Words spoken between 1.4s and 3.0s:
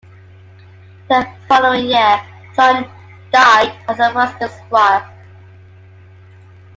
following year, John